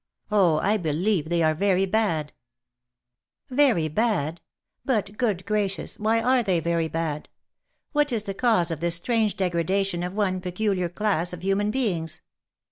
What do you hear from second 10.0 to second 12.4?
of one peculiar class of human beings